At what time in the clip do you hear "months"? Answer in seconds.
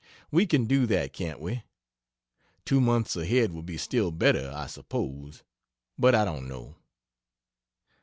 2.81-3.15